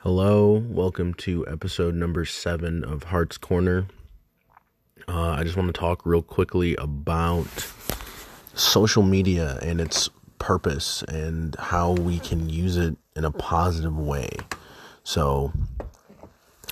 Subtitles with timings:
[0.00, 3.86] Hello, welcome to episode number seven of Heart's Corner.
[5.08, 7.46] Uh, I just want to talk real quickly about
[8.52, 14.28] social media and its purpose and how we can use it in a positive way.
[15.02, 15.54] So,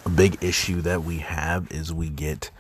[0.05, 2.51] a big issue that we have is we get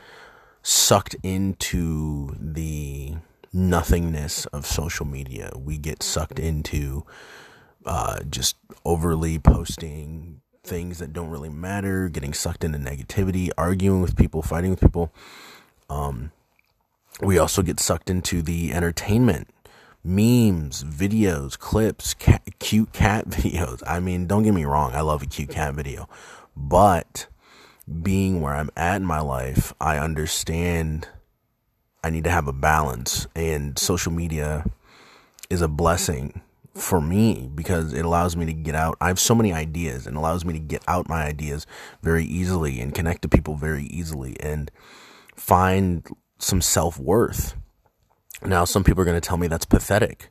[0.62, 3.16] sucked into the
[3.52, 5.52] nothingness of social media.
[5.56, 7.04] We get sucked into
[7.84, 14.16] uh, just overly posting things that don't really matter, getting sucked into negativity, arguing with
[14.16, 15.12] people, fighting with people.
[15.88, 16.32] Um,
[17.20, 19.48] we also get sucked into the entertainment,
[20.02, 22.14] memes, videos, clips,
[22.58, 23.82] cute cat videos.
[23.86, 26.08] I mean, don't get me wrong, I love a cute cat video,
[26.56, 27.27] but
[28.02, 31.08] being where I'm at in my life, I understand
[32.02, 34.66] I need to have a balance, and social media
[35.48, 36.42] is a blessing
[36.74, 38.96] for me because it allows me to get out.
[39.01, 41.66] I have so many ideas and allows me to get out my ideas
[42.02, 44.70] very easily and connect to people very easily and
[45.36, 46.06] find
[46.39, 47.55] some self worth.
[48.45, 50.30] Now, some people are going to tell me that's pathetic.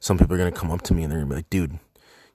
[0.00, 1.50] Some people are going to come up to me and they're going to be like,
[1.50, 1.78] dude,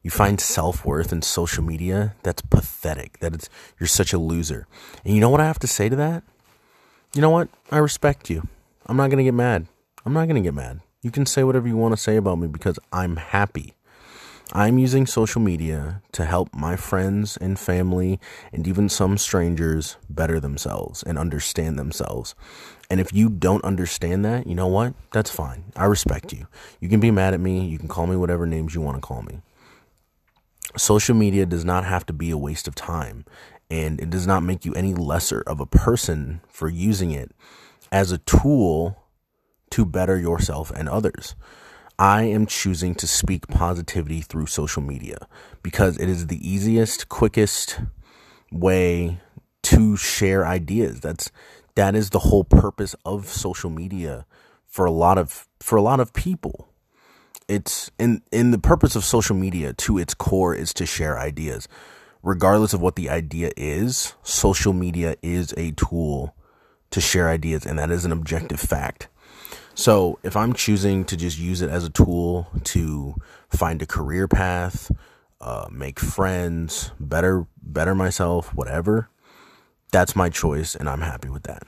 [0.01, 2.15] you find self worth in social media?
[2.23, 3.19] That's pathetic.
[3.19, 4.67] That it's, you're such a loser.
[5.03, 6.23] And you know what I have to say to that?
[7.13, 7.49] You know what?
[7.71, 8.47] I respect you.
[8.85, 9.67] I'm not going to get mad.
[10.05, 10.79] I'm not going to get mad.
[11.07, 13.75] You can say whatever you want to say about me because I'm happy.
[14.51, 18.19] I'm using social media to help my friends and family
[18.51, 22.35] and even some strangers better themselves and understand themselves.
[22.89, 24.95] And if you don't understand that, you know what?
[25.13, 25.71] That's fine.
[25.77, 26.47] I respect you.
[26.81, 27.65] You can be mad at me.
[27.65, 29.39] You can call me whatever names you want to call me.
[30.75, 33.23] Social media does not have to be a waste of time,
[33.71, 37.31] and it does not make you any lesser of a person for using it
[37.93, 39.06] as a tool
[39.71, 41.35] to better yourself and others.
[41.99, 45.27] I am choosing to speak positivity through social media
[45.63, 47.79] because it is the easiest, quickest
[48.51, 49.19] way
[49.63, 50.99] to share ideas.
[50.99, 51.31] That's
[51.75, 54.25] that is the whole purpose of social media
[54.65, 56.69] for a lot of for a lot of people.
[57.47, 61.67] It's in in the purpose of social media to its core is to share ideas.
[62.21, 66.35] Regardless of what the idea is, social media is a tool
[66.91, 69.07] to share ideas and that is an objective fact.
[69.77, 73.13] So if I'm choosing to just use it as a tool to
[73.47, 74.91] find a career path,
[75.39, 79.07] uh, make friends, better better myself, whatever,
[79.91, 81.67] that's my choice, and I'm happy with that.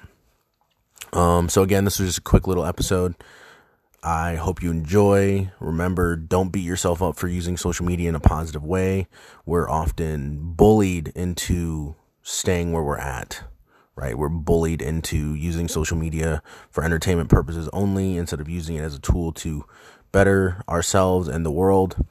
[1.13, 3.13] Um, so again, this was just a quick little episode.
[4.01, 5.51] I hope you enjoy.
[5.59, 9.07] Remember, don't beat yourself up for using social media in a positive way.
[9.45, 13.43] We're often bullied into staying where we're at
[13.99, 14.17] right?
[14.17, 18.95] We're bullied into using social media for entertainment purposes only instead of using it as
[18.95, 19.65] a tool to
[20.11, 22.05] better ourselves and the world.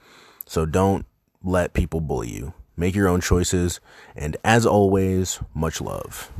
[0.46, 1.06] So don't
[1.42, 2.52] let people bully you.
[2.76, 3.80] Make your own choices.
[4.14, 6.30] And as always, much love.